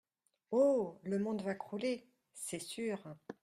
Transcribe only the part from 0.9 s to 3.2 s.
le monde va crouler, c'est sûr.